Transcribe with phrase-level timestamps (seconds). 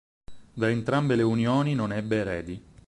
[0.53, 2.63] Da entrambe le unioni non ebbe eredi.